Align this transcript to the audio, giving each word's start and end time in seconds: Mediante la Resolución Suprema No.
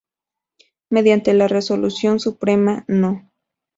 Mediante 0.89 1.31
la 1.35 1.47
Resolución 1.47 2.19
Suprema 2.19 2.85
No. 2.87 3.29